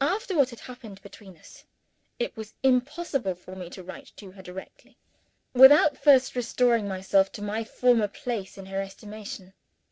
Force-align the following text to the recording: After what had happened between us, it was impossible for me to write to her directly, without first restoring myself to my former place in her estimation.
After 0.00 0.36
what 0.36 0.50
had 0.50 0.60
happened 0.60 1.02
between 1.02 1.36
us, 1.36 1.64
it 2.20 2.36
was 2.36 2.54
impossible 2.62 3.34
for 3.34 3.56
me 3.56 3.68
to 3.70 3.82
write 3.82 4.12
to 4.14 4.30
her 4.30 4.40
directly, 4.40 4.96
without 5.54 5.98
first 5.98 6.36
restoring 6.36 6.86
myself 6.86 7.32
to 7.32 7.42
my 7.42 7.64
former 7.64 8.06
place 8.06 8.56
in 8.58 8.66
her 8.66 8.80
estimation. 8.80 9.54